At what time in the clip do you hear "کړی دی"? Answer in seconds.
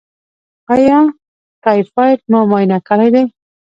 2.87-3.23